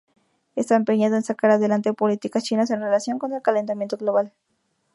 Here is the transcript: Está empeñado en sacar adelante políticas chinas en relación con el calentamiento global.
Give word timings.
Está 0.55 0.75
empeñado 0.77 1.15
en 1.15 1.21
sacar 1.21 1.51
adelante 1.51 1.93
políticas 1.93 2.43
chinas 2.43 2.71
en 2.71 2.79
relación 2.81 3.19
con 3.19 3.33
el 3.33 3.43
calentamiento 3.43 3.97
global. 3.97 4.33